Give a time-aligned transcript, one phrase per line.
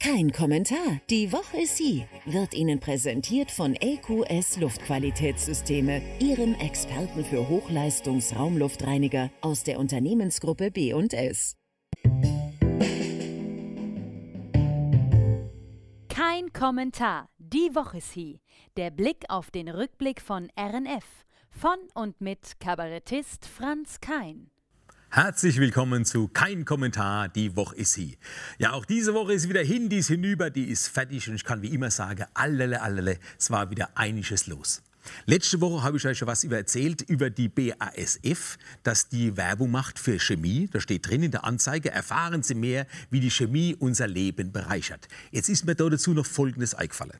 [0.00, 1.00] Kein Kommentar.
[1.10, 2.06] Die Woche ist sie.
[2.24, 11.56] Wird Ihnen präsentiert von LQS Luftqualitätssysteme, Ihrem Experten für Hochleistungs-Raumluftreiniger aus der Unternehmensgruppe B&S.
[16.08, 17.28] Kein Kommentar.
[17.38, 18.40] Die Woche ist sie.
[18.76, 21.04] Der Blick auf den Rückblick von RNF.
[21.50, 24.50] Von und mit Kabarettist Franz Kein.
[25.10, 28.18] Herzlich willkommen zu Kein Kommentar, die Woche ist sie.
[28.58, 31.44] Ja, auch diese Woche ist wieder hin, die ist hinüber, die ist fertig und ich
[31.44, 34.82] kann wie immer sagen, allele, allele, es war wieder einiges los.
[35.26, 39.70] Letzte Woche habe ich euch schon was über erzählt über die BASF, dass die Werbung
[39.70, 40.68] macht für Chemie.
[40.70, 45.08] Da steht drin in der Anzeige, erfahren Sie mehr, wie die Chemie unser Leben bereichert.
[45.30, 47.18] Jetzt ist mir da dazu noch Folgendes eingefallen.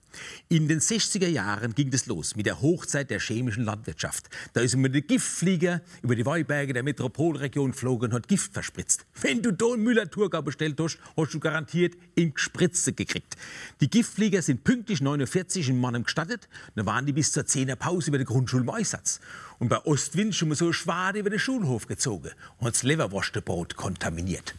[0.49, 4.29] In den 60er Jahren ging es los mit der Hochzeit der chemischen Landwirtschaft.
[4.53, 9.07] Da ist immer der Giftflieger über die Weinberge der Metropolregion geflogen und hat Gift verspritzt.
[9.21, 13.37] Wenn du einen Müller-Thurgau bestellt hast, hast du garantiert in Gespritze gekriegt.
[13.81, 16.49] Die Giftflieger sind pünktlich 49 in Mannheim gestattet.
[16.75, 19.21] Da waren die bis zur 10er Pause über den Grundschulmeinsatz.
[19.59, 24.55] Und bei Ostwind schon mal so Schwade über den Schulhof gezogen und das Leverwurstebrot kontaminiert.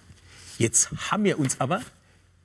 [0.58, 1.82] Jetzt haben wir uns aber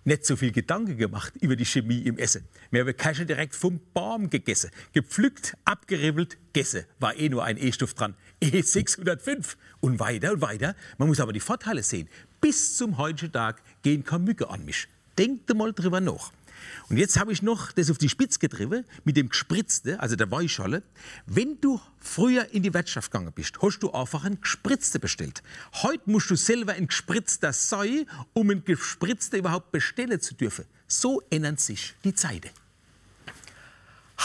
[0.04, 2.46] nicht so viel Gedanken gemacht über die Chemie im Essen.
[2.70, 4.70] Wir haben Käse direkt vom Baum gegessen.
[4.92, 6.84] Gepflückt, abgeribbelt, gegessen.
[7.00, 8.14] War eh nur ein E-Stoff dran.
[8.42, 9.56] E605.
[9.80, 10.76] Und weiter und weiter.
[10.98, 12.08] Man muss aber die Vorteile sehen.
[12.40, 14.88] Bis zum heutigen Tag gehen keine Mücke an mich.
[15.16, 16.32] Denkt mal drüber nach.
[16.88, 20.30] Und jetzt habe ich noch das auf die Spitze getrieben mit dem Gespritzte, also der
[20.30, 20.82] Weischolle.
[21.26, 25.42] Wenn du früher in die Wirtschaft gegangen bist, hast du einfach ein Gespritzte bestellt.
[25.82, 30.64] Heute musst du selber ein Gespritzter sein, um ein Gespritzte überhaupt bestellen zu dürfen.
[30.86, 32.50] So ändern sich die Zeiten.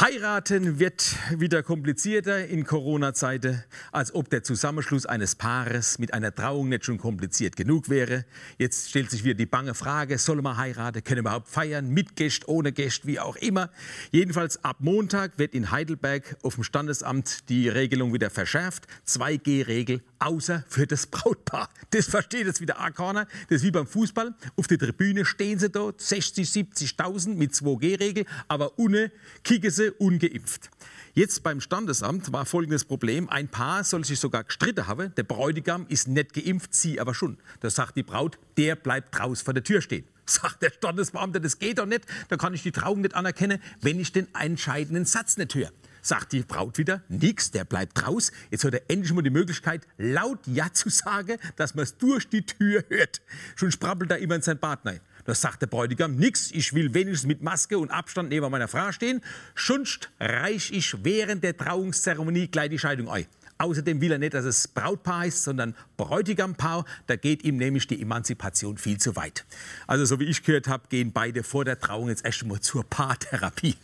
[0.02, 6.70] Heiraten wird wieder komplizierter in Corona-Zeiten, als ob der Zusammenschluss eines Paares mit einer Trauung
[6.70, 8.24] nicht schon kompliziert genug wäre.
[8.58, 12.16] Jetzt stellt sich wieder die bange Frage, soll man heiraten, können wir überhaupt feiern, mit
[12.16, 13.72] Gäst, ohne Gäst, wie auch immer.
[14.12, 18.88] Jedenfalls ab Montag wird in Heidelberg auf dem Standesamt die Regelung wieder verschärft.
[19.06, 21.68] 2G-Regel, außer für das Brautpaar.
[21.90, 23.28] Das versteht jetzt wieder A-Corner.
[23.50, 24.34] Das ist wie beim Fußball.
[24.56, 29.12] Auf der Tribüne stehen sie dort, 60, 70.000 mit 2G-Regel, aber ohne
[29.44, 30.70] kicken ungeimpft.
[31.14, 33.30] Jetzt beim Standesamt war folgendes Problem.
[33.30, 35.14] Ein Paar soll sich sogar gestritten haben.
[35.16, 37.38] Der Bräutigam ist nicht geimpft, sie aber schon.
[37.62, 40.06] Da sagt die Braut, der bleibt draußen vor der Tür stehen.
[40.26, 42.06] Sagt der Standesbeamte, das geht doch nicht.
[42.28, 45.72] Da kann ich die Trauung nicht anerkennen, wenn ich den entscheidenden Satz nicht höre.
[46.02, 48.32] Sagt die Braut wieder, nix, der bleibt raus.
[48.52, 52.30] Jetzt hat er endlich mal die Möglichkeit, laut Ja zu sagen, dass man es durch
[52.30, 53.22] die Tür hört.
[53.56, 55.00] Schon sprabbelt er immer in sein Partner.
[55.26, 58.92] Da sagt der Bräutigam, nix, ich will wenigstens mit Maske und Abstand neben meiner Frau
[58.92, 59.22] stehen.
[59.56, 63.26] Sonst reich ich während der Trauungszeremonie gleich die Scheidung ein.
[63.60, 66.86] Außerdem will er nicht, dass es Brautpaar heißt, sondern Bräutigampaar.
[67.08, 69.46] Da geht ihm nämlich die Emanzipation viel zu weit.
[69.86, 72.86] Also so wie ich gehört habe, gehen beide vor der Trauung jetzt erst mal zur
[72.86, 73.76] Paartherapie.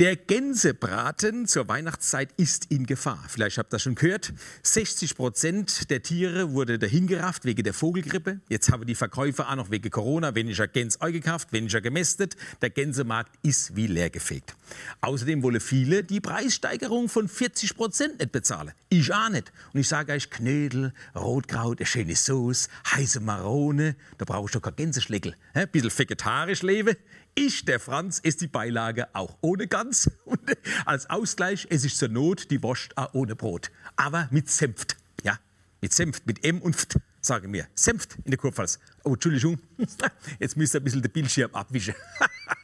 [0.00, 3.22] Der Gänsebraten zur Weihnachtszeit ist in Gefahr.
[3.28, 4.32] Vielleicht habt ihr das schon gehört.
[4.62, 8.40] 60 Prozent der Tiere wurde dahingerafft wegen der Vogelgrippe.
[8.48, 12.34] Jetzt haben die Verkäufer auch noch wegen Corona weniger Gänse eingekauft, weniger gemästet.
[12.62, 14.54] Der Gänsemarkt ist wie leergefegt.
[15.02, 18.72] Außerdem wollen viele die Preissteigerung von 40 Prozent nicht bezahlen.
[18.88, 19.52] Ich auch nicht.
[19.74, 23.96] Und ich sage euch Knödel, Rotkraut, eine schöne Sauce, heiße Marone.
[24.16, 25.36] Da brauche ich doch kein Gänseschleckel.
[25.52, 26.96] Ein bisschen vegetarisch leben.
[27.42, 30.10] Ich, der Franz, esse die Beilage auch ohne Gans.
[30.26, 30.40] Und
[30.84, 33.70] als Ausgleich esse ich zur Not die Wurst auch ohne Brot.
[33.96, 34.98] Aber mit Senft.
[35.24, 35.38] Ja,
[35.80, 37.66] mit Senft, mit M und Ft, sage mir.
[37.74, 38.78] Senft in der Kurpfalz.
[39.04, 39.58] Oh, Entschuldigung,
[40.38, 41.94] jetzt müsst ihr ein bisschen den Bildschirm abwischen.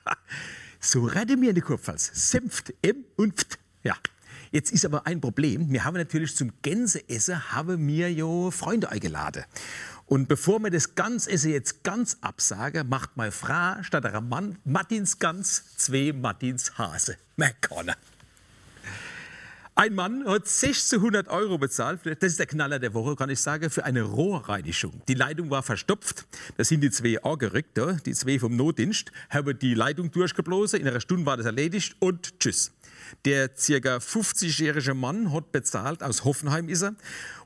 [0.79, 2.11] so rede mir in der Kurpfalz.
[2.13, 3.59] Senft, M und Ft.
[3.83, 3.97] Ja.
[4.53, 5.73] Jetzt ist aber ein Problem.
[5.73, 9.45] Wir haben natürlich zum Gänseessen haben wir ja Freunde eingeladen.
[10.07, 15.19] Und bevor mir das Ganze jetzt ganz absage, macht meine Frau statt einer Mann Martins
[15.19, 17.17] Gans zwei Martins Hase.
[17.37, 17.97] McConnor.
[19.79, 23.69] Ein Mann hat 1600 Euro bezahlt, das ist der Knaller der Woche, kann ich sagen,
[23.69, 25.03] für eine Rohrreinigung.
[25.07, 26.25] Die Leitung war verstopft,
[26.57, 31.01] da sind die zwei angerückt, die zwei vom Notdienst, haben die Leitung durchgeblasen, in einer
[31.01, 32.73] Stunde war das erledigt und tschüss.
[33.27, 33.99] Der ca.
[33.99, 36.95] 50-jährige Mann hat bezahlt, aus Hoffenheim ist er,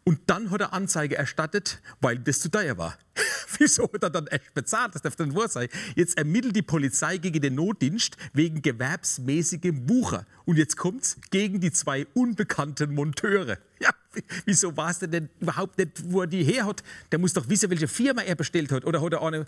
[0.04, 2.96] und dann hat er Anzeige erstattet, weil das zu teuer war.
[3.58, 4.94] Wieso hat er dann echt bezahlt?
[4.94, 5.68] Das darf dann wahr sein.
[5.94, 10.26] Jetzt ermittelt die Polizei gegen den Notdienst wegen gewerbsmäßigem Wucher.
[10.46, 13.58] Und jetzt kommt's gegen die zwei unbekannten Monteure.
[13.82, 13.94] Ja,
[14.44, 16.82] wieso weiß der denn überhaupt nicht, wo er die her hat?
[17.12, 18.84] Der muss doch wissen, welche Firma er bestellt hat.
[18.84, 19.46] Oder hat er eine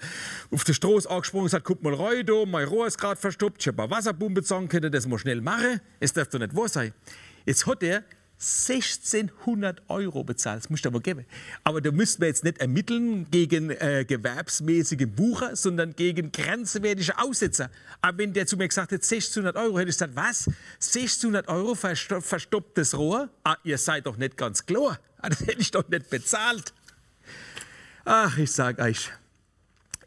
[0.50, 3.56] auf der Straße angesprungen und gesagt, guck mal rein, da, mein Rohr ist gerade verstopft,
[3.60, 5.82] ich habe eine Wasserbombe bezahlen können, das mal schnell machen.
[6.00, 6.94] Es darf doch nicht wahr sein.
[7.44, 8.04] Jetzt hat er
[8.42, 10.64] 1600 Euro bezahlt.
[10.64, 11.24] Das musst du aber geben.
[11.62, 17.70] Aber da müssten wir jetzt nicht ermitteln gegen äh, gewerbsmäßige Bucher, sondern gegen grenzwertige Aussetzer.
[18.00, 20.48] Aber wenn der zu mir gesagt hätte, 1600 Euro, hätte ich gesagt, was?
[20.78, 23.28] 1600 Euro verstopptes Rohr?
[23.44, 24.98] Ah, ihr seid doch nicht ganz klar.
[25.18, 26.74] Ah, das hätte ich doch nicht bezahlt.
[28.04, 29.10] Ach, ich sag euch,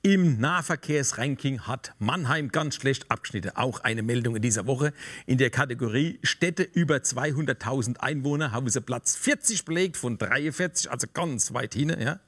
[0.06, 3.54] im Nahverkehrsranking hat Mannheim ganz schlecht abgeschnitten.
[3.56, 4.94] Auch eine Meldung in dieser Woche.
[5.26, 11.08] In der Kategorie Städte über 200.000 Einwohner haben sie Platz 40 belegt von 43, also
[11.12, 11.90] ganz weit hin.
[12.00, 12.20] Ja.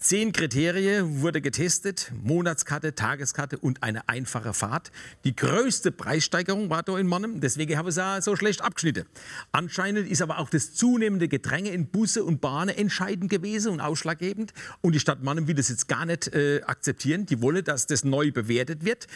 [0.00, 4.90] Zehn Kriterien wurde getestet: Monatskarte, Tageskarte und eine einfache Fahrt.
[5.22, 9.06] Die größte Preissteigerung war da in Mannheim, deswegen haben sie so schlecht abgeschnitten.
[9.52, 14.52] Anscheinend ist aber auch das zunehmende Gedränge in Busse und Bahnen entscheidend gewesen und ausschlaggebend.
[14.80, 17.86] Und die Stadt Mannheim will das jetzt gar nicht äh, akzeptieren Medien, die wollen, dass
[17.86, 19.06] das neu bewertet wird.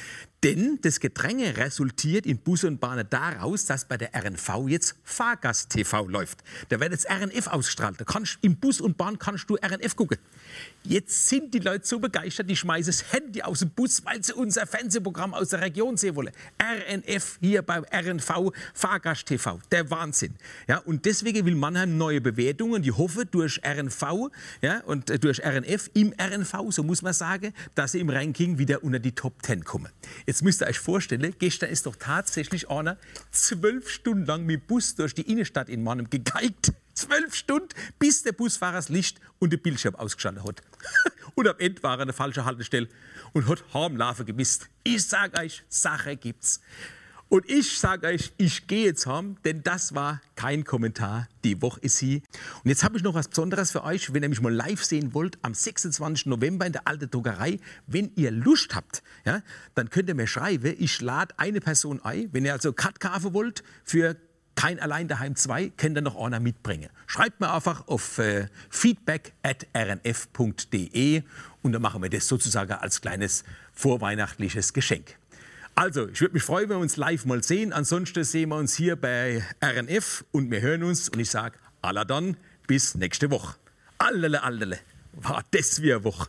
[0.42, 6.06] Denn das Gedränge resultiert in Busse und Bahnen daraus, dass bei der RNV jetzt Fahrgast-TV
[6.08, 6.44] läuft.
[6.68, 8.00] Da wird jetzt RNF ausgestrahlt.
[8.00, 10.18] Da kannst, Im Bus und Bahn kannst du RNF gucken.
[10.82, 14.34] Jetzt sind die Leute so begeistert, die schmeißen das Handy aus dem Bus, weil sie
[14.34, 16.32] unser Fernsehprogramm aus der Region sehen wollen.
[16.60, 19.60] RNF hier beim RNV Fahrgast TV.
[19.70, 20.34] Der Wahnsinn.
[20.68, 22.82] Ja, und deswegen will Mannheim neue Bewertungen.
[22.82, 24.30] Die hoffe durch RNV
[24.60, 28.58] ja, und äh, durch RNF im RNV, so muss man sagen, dass sie im Ranking
[28.58, 29.88] wieder unter die Top 10 kommen.
[30.26, 32.99] Jetzt müsst ihr euch vorstellen, gestern ist doch tatsächlich einer
[33.31, 36.73] zwölf Stunden lang mit Bus durch die Innenstadt in Mannheim gegeigt.
[36.93, 37.69] Zwölf Stunden,
[37.99, 40.62] bis der Busfahrer das Licht und den Bildschirm ausgeschaltet hat.
[41.35, 42.88] und am Ende war er an der falschen Haltestelle
[43.32, 44.69] und hat Harmlaufe gemisst.
[44.82, 46.61] Ich sage euch, Sache gibt's.
[47.34, 51.26] Und ich sage euch, ich gehe jetzt heim, denn das war kein Kommentar.
[51.42, 52.22] Die Woche ist sie.
[52.62, 54.14] Und jetzt habe ich noch was Besonderes für euch.
[54.14, 56.26] Wenn ihr mich mal live sehen wollt, am 26.
[56.26, 57.58] November in der Alte Druckerei,
[57.88, 59.42] wenn ihr Lust habt, ja,
[59.75, 60.76] dann könnt ihr mir schreiben.
[60.78, 62.28] Ich lade eine Person ein.
[62.31, 64.14] Wenn ihr also Cut kaufen wollt für
[64.54, 66.88] kein Allein daheim 2, könnt ihr noch einer mitbringen.
[67.08, 71.22] Schreibt mir einfach auf äh, feedback.rnf.de
[71.62, 73.42] und dann machen wir das sozusagen als kleines
[73.72, 75.16] vorweihnachtliches Geschenk.
[75.76, 77.73] Also, ich würde mich freuen, wenn wir uns live mal sehen.
[77.73, 81.09] Ansonsten sehen wir uns hier bei RNF und wir hören uns.
[81.09, 82.37] Und ich sage, alla dann,
[82.69, 83.56] bis nächste Woche.
[83.99, 84.79] Allele, allele,
[85.12, 86.29] war das wie eine Woche.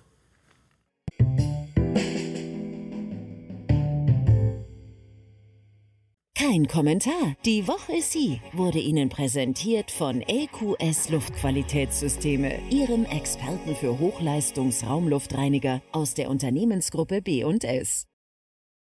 [6.37, 7.35] Kein Kommentar.
[7.45, 16.13] Die Woche ist sie wurde Ihnen präsentiert von EQS Luftqualitätssysteme, Ihrem Experten für Hochleistungsraumluftreiniger aus
[16.13, 18.07] der Unternehmensgruppe B&S.